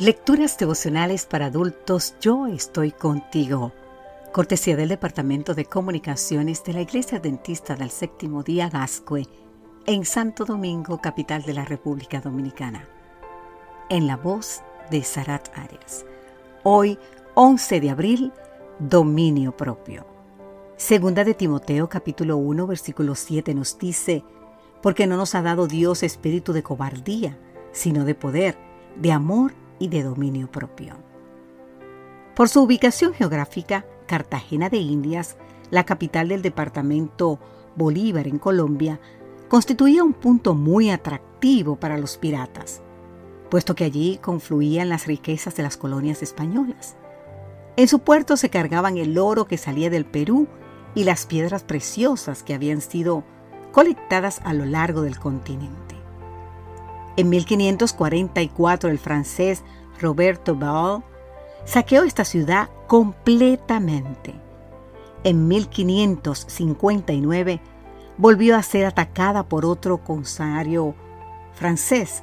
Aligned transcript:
Lecturas 0.00 0.56
devocionales 0.56 1.26
para 1.26 1.46
adultos, 1.46 2.14
yo 2.20 2.46
estoy 2.46 2.92
contigo. 2.92 3.72
Cortesía 4.32 4.76
del 4.76 4.90
Departamento 4.90 5.56
de 5.56 5.64
Comunicaciones 5.64 6.62
de 6.62 6.72
la 6.72 6.82
Iglesia 6.82 7.18
Dentista 7.18 7.74
del 7.74 7.90
Séptimo 7.90 8.44
Día 8.44 8.68
Gascue, 8.68 9.26
en 9.86 10.04
Santo 10.04 10.44
Domingo, 10.44 11.00
capital 11.00 11.42
de 11.42 11.52
la 11.52 11.64
República 11.64 12.20
Dominicana. 12.20 12.88
En 13.88 14.06
la 14.06 14.16
voz 14.16 14.62
de 14.88 15.02
Sarat 15.02 15.48
Arias. 15.58 16.06
Hoy, 16.62 16.96
11 17.34 17.80
de 17.80 17.90
abril, 17.90 18.32
dominio 18.78 19.56
propio. 19.56 20.06
Segunda 20.76 21.24
de 21.24 21.34
Timoteo 21.34 21.88
capítulo 21.88 22.36
1 22.36 22.68
versículo 22.68 23.16
7 23.16 23.52
nos 23.52 23.76
dice, 23.80 24.22
porque 24.80 25.08
no 25.08 25.16
nos 25.16 25.34
ha 25.34 25.42
dado 25.42 25.66
Dios 25.66 26.04
espíritu 26.04 26.52
de 26.52 26.62
cobardía, 26.62 27.36
sino 27.72 28.04
de 28.04 28.14
poder, 28.14 28.56
de 28.94 29.10
amor 29.10 29.54
y 29.54 29.67
de 29.86 30.02
dominio 30.02 30.50
propio. 30.50 30.96
Por 32.34 32.48
su 32.48 32.62
ubicación 32.62 33.14
geográfica, 33.14 33.86
Cartagena 34.06 34.68
de 34.68 34.78
Indias, 34.78 35.36
la 35.70 35.84
capital 35.84 36.28
del 36.28 36.42
departamento 36.42 37.38
Bolívar 37.76 38.26
en 38.26 38.38
Colombia, 38.38 38.98
constituía 39.48 40.02
un 40.02 40.12
punto 40.12 40.54
muy 40.54 40.90
atractivo 40.90 41.76
para 41.76 41.98
los 41.98 42.16
piratas, 42.16 42.82
puesto 43.50 43.74
que 43.74 43.84
allí 43.84 44.18
confluían 44.20 44.88
las 44.88 45.06
riquezas 45.06 45.54
de 45.54 45.62
las 45.62 45.76
colonias 45.76 46.22
españolas. 46.22 46.96
En 47.76 47.86
su 47.86 48.00
puerto 48.00 48.36
se 48.36 48.50
cargaban 48.50 48.98
el 48.98 49.16
oro 49.18 49.46
que 49.46 49.56
salía 49.56 49.90
del 49.90 50.04
Perú 50.04 50.48
y 50.94 51.04
las 51.04 51.26
piedras 51.26 51.62
preciosas 51.62 52.42
que 52.42 52.54
habían 52.54 52.80
sido 52.80 53.22
colectadas 53.72 54.40
a 54.44 54.52
lo 54.52 54.64
largo 54.64 55.02
del 55.02 55.18
continente. 55.18 55.94
En 57.16 57.28
1544 57.30 58.90
el 58.90 58.98
francés 58.98 59.62
Roberto 60.00 60.54
Ball 60.54 61.02
saqueó 61.64 62.04
esta 62.04 62.24
ciudad 62.24 62.70
completamente. 62.86 64.36
En 65.24 65.48
1559 65.48 67.60
volvió 68.16 68.56
a 68.56 68.62
ser 68.62 68.86
atacada 68.86 69.48
por 69.48 69.64
otro 69.64 69.98
consario 69.98 70.94
francés, 71.52 72.22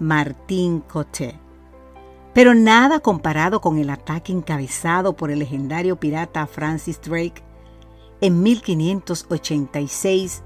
Martín 0.00 0.80
Cotet. 0.80 1.36
Pero 2.32 2.54
nada 2.54 3.00
comparado 3.00 3.60
con 3.60 3.78
el 3.78 3.90
ataque 3.90 4.32
encabezado 4.32 5.14
por 5.14 5.30
el 5.30 5.38
legendario 5.38 5.94
pirata 5.96 6.48
Francis 6.48 7.00
Drake. 7.00 7.44
En 8.20 8.42
1586, 8.42 10.42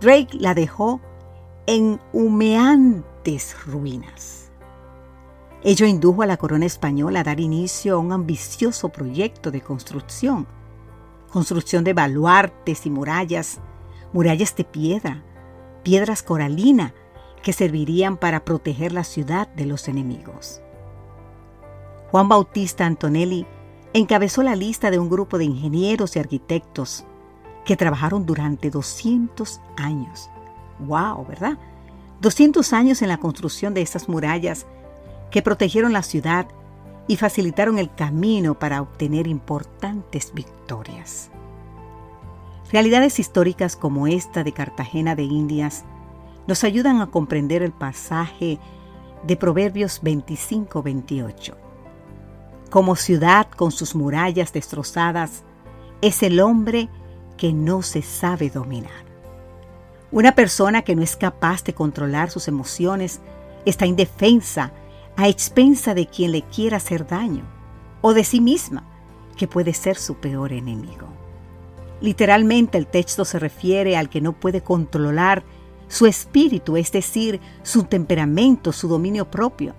Drake 0.00 0.38
la 0.38 0.54
dejó 0.54 1.00
en 1.66 2.00
humeante 2.12 3.40
ruinas. 3.66 4.43
Ello 5.66 5.86
indujo 5.86 6.20
a 6.20 6.26
la 6.26 6.36
corona 6.36 6.66
española 6.66 7.20
a 7.20 7.24
dar 7.24 7.40
inicio 7.40 7.94
a 7.94 7.98
un 7.98 8.12
ambicioso 8.12 8.90
proyecto 8.90 9.50
de 9.50 9.62
construcción, 9.62 10.46
construcción 11.32 11.84
de 11.84 11.94
baluartes 11.94 12.84
y 12.84 12.90
murallas, 12.90 13.60
murallas 14.12 14.54
de 14.56 14.64
piedra, 14.64 15.24
piedras 15.82 16.22
coralina, 16.22 16.92
que 17.42 17.54
servirían 17.54 18.18
para 18.18 18.44
proteger 18.44 18.92
la 18.92 19.04
ciudad 19.04 19.48
de 19.48 19.64
los 19.64 19.88
enemigos. 19.88 20.60
Juan 22.10 22.28
Bautista 22.28 22.84
Antonelli 22.84 23.46
encabezó 23.94 24.42
la 24.42 24.56
lista 24.56 24.90
de 24.90 24.98
un 24.98 25.08
grupo 25.08 25.38
de 25.38 25.44
ingenieros 25.44 26.14
y 26.14 26.18
arquitectos 26.18 27.06
que 27.64 27.76
trabajaron 27.76 28.26
durante 28.26 28.68
200 28.68 29.62
años. 29.78 30.28
¡Wow! 30.80 31.24
¿Verdad? 31.26 31.58
200 32.20 32.70
años 32.74 33.00
en 33.00 33.08
la 33.08 33.16
construcción 33.16 33.72
de 33.72 33.80
estas 33.80 34.10
murallas 34.10 34.66
que 35.34 35.42
protegieron 35.42 35.92
la 35.92 36.04
ciudad 36.04 36.46
y 37.08 37.16
facilitaron 37.16 37.80
el 37.80 37.92
camino 37.92 38.56
para 38.56 38.80
obtener 38.80 39.26
importantes 39.26 40.32
victorias. 40.32 41.28
Realidades 42.70 43.18
históricas 43.18 43.74
como 43.74 44.06
esta 44.06 44.44
de 44.44 44.52
Cartagena 44.52 45.16
de 45.16 45.24
Indias 45.24 45.84
nos 46.46 46.62
ayudan 46.62 47.00
a 47.00 47.08
comprender 47.08 47.64
el 47.64 47.72
pasaje 47.72 48.60
de 49.26 49.36
Proverbios 49.36 50.04
25-28. 50.04 51.56
Como 52.70 52.94
ciudad 52.94 53.48
con 53.48 53.72
sus 53.72 53.96
murallas 53.96 54.52
destrozadas, 54.52 55.42
es 56.00 56.22
el 56.22 56.38
hombre 56.38 56.88
que 57.36 57.52
no 57.52 57.82
se 57.82 58.02
sabe 58.02 58.50
dominar. 58.50 59.04
Una 60.12 60.36
persona 60.36 60.82
que 60.82 60.94
no 60.94 61.02
es 61.02 61.16
capaz 61.16 61.64
de 61.64 61.74
controlar 61.74 62.30
sus 62.30 62.46
emociones 62.46 63.20
está 63.64 63.84
indefensa 63.84 64.70
a 65.16 65.28
expensa 65.28 65.94
de 65.94 66.06
quien 66.06 66.32
le 66.32 66.42
quiera 66.42 66.78
hacer 66.78 67.06
daño 67.06 67.44
o 68.00 68.14
de 68.14 68.24
sí 68.24 68.40
misma, 68.40 68.84
que 69.36 69.48
puede 69.48 69.72
ser 69.74 69.96
su 69.96 70.16
peor 70.16 70.52
enemigo. 70.52 71.08
Literalmente 72.00 72.76
el 72.78 72.86
texto 72.86 73.24
se 73.24 73.38
refiere 73.38 73.96
al 73.96 74.08
que 74.10 74.20
no 74.20 74.32
puede 74.32 74.62
controlar 74.62 75.44
su 75.88 76.06
espíritu, 76.06 76.76
es 76.76 76.92
decir, 76.92 77.40
su 77.62 77.84
temperamento, 77.84 78.72
su 78.72 78.88
dominio 78.88 79.30
propio. 79.30 79.74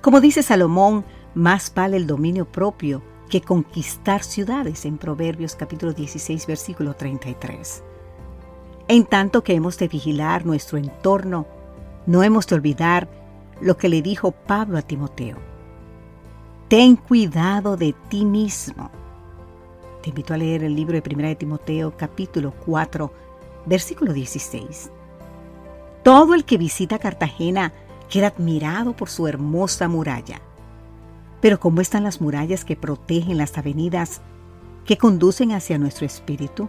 Como 0.00 0.20
dice 0.20 0.42
Salomón, 0.42 1.04
más 1.34 1.72
vale 1.74 1.96
el 1.96 2.06
dominio 2.06 2.46
propio 2.46 3.02
que 3.28 3.40
conquistar 3.40 4.22
ciudades 4.22 4.84
en 4.84 4.98
Proverbios 4.98 5.56
capítulo 5.56 5.92
16 5.92 6.46
versículo 6.46 6.94
33. 6.94 7.82
En 8.86 9.06
tanto 9.06 9.42
que 9.42 9.54
hemos 9.54 9.78
de 9.78 9.88
vigilar 9.88 10.44
nuestro 10.44 10.78
entorno, 10.78 11.46
no 12.06 12.22
hemos 12.22 12.46
de 12.46 12.54
olvidar 12.54 13.23
lo 13.60 13.76
que 13.76 13.88
le 13.88 14.02
dijo 14.02 14.32
Pablo 14.32 14.78
a 14.78 14.82
Timoteo. 14.82 15.36
Ten 16.68 16.96
cuidado 16.96 17.76
de 17.76 17.94
ti 18.08 18.24
mismo. 18.24 18.90
Te 20.02 20.10
invito 20.10 20.34
a 20.34 20.36
leer 20.36 20.64
el 20.64 20.74
libro 20.74 21.00
de 21.00 21.14
1 21.14 21.28
de 21.28 21.36
Timoteo 21.36 21.96
capítulo 21.96 22.52
4, 22.66 23.12
versículo 23.66 24.12
16. 24.12 24.90
Todo 26.02 26.34
el 26.34 26.44
que 26.44 26.58
visita 26.58 26.98
Cartagena 26.98 27.72
queda 28.10 28.28
admirado 28.28 28.94
por 28.94 29.08
su 29.08 29.26
hermosa 29.26 29.88
muralla. 29.88 30.40
Pero 31.40 31.60
¿cómo 31.60 31.80
están 31.80 32.04
las 32.04 32.20
murallas 32.20 32.64
que 32.64 32.76
protegen 32.76 33.38
las 33.38 33.56
avenidas 33.58 34.20
que 34.84 34.98
conducen 34.98 35.52
hacia 35.52 35.78
nuestro 35.78 36.06
espíritu? 36.06 36.68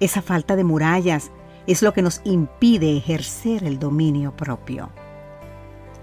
Esa 0.00 0.22
falta 0.22 0.56
de 0.56 0.64
murallas 0.64 1.30
es 1.66 1.82
lo 1.82 1.92
que 1.92 2.02
nos 2.02 2.20
impide 2.24 2.96
ejercer 2.96 3.64
el 3.64 3.78
dominio 3.78 4.36
propio. 4.36 4.90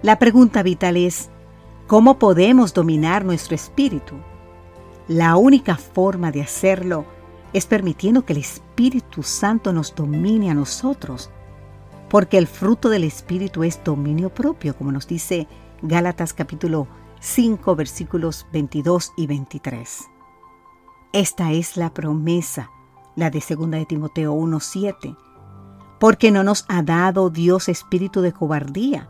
La 0.01 0.17
pregunta 0.17 0.63
vital 0.63 0.97
es, 0.97 1.29
¿cómo 1.85 2.17
podemos 2.17 2.73
dominar 2.73 3.23
nuestro 3.23 3.53
espíritu? 3.53 4.15
La 5.07 5.35
única 5.35 5.75
forma 5.75 6.31
de 6.31 6.41
hacerlo 6.41 7.05
es 7.53 7.67
permitiendo 7.67 8.25
que 8.25 8.33
el 8.33 8.39
Espíritu 8.39 9.21
Santo 9.23 9.73
nos 9.73 9.93
domine 9.93 10.49
a 10.49 10.55
nosotros, 10.55 11.29
porque 12.09 12.37
el 12.37 12.47
fruto 12.47 12.89
del 12.89 13.03
Espíritu 13.03 13.63
es 13.63 13.83
dominio 13.83 14.33
propio, 14.33 14.75
como 14.75 14.91
nos 14.91 15.07
dice 15.07 15.47
Gálatas 15.81 16.33
capítulo 16.33 16.87
5 17.19 17.75
versículos 17.75 18.47
22 18.51 19.13
y 19.17 19.27
23. 19.27 20.09
Esta 21.13 21.51
es 21.51 21.77
la 21.77 21.93
promesa 21.93 22.71
la 23.15 23.29
de 23.29 23.43
2 23.47 23.69
de 23.69 23.85
Timoteo 23.85 24.33
1:7, 24.33 25.15
porque 25.99 26.31
no 26.31 26.43
nos 26.43 26.65
ha 26.69 26.81
dado 26.81 27.29
Dios 27.29 27.69
espíritu 27.69 28.21
de 28.21 28.31
cobardía, 28.31 29.09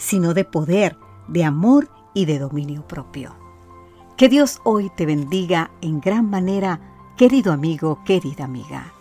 sino 0.00 0.32
de 0.32 0.44
poder, 0.44 0.96
de 1.28 1.44
amor 1.44 1.90
y 2.14 2.24
de 2.24 2.38
dominio 2.38 2.88
propio. 2.88 3.36
Que 4.16 4.30
Dios 4.30 4.60
hoy 4.64 4.90
te 4.96 5.04
bendiga 5.04 5.70
en 5.82 6.00
gran 6.00 6.28
manera, 6.30 6.80
querido 7.16 7.52
amigo, 7.52 8.02
querida 8.04 8.46
amiga. 8.46 8.94